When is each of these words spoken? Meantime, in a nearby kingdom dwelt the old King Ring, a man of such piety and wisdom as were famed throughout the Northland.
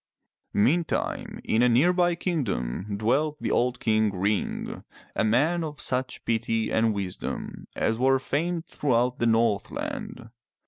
Meantime, 0.55 1.39
in 1.43 1.61
a 1.61 1.69
nearby 1.69 2.15
kingdom 2.15 2.95
dwelt 2.97 3.37
the 3.39 3.51
old 3.51 3.79
King 3.79 4.11
Ring, 4.11 4.83
a 5.15 5.23
man 5.23 5.63
of 5.63 5.79
such 5.79 6.25
piety 6.25 6.71
and 6.71 6.95
wisdom 6.95 7.67
as 7.75 7.99
were 7.99 8.17
famed 8.17 8.65
throughout 8.65 9.19
the 9.19 9.27
Northland. 9.27 10.31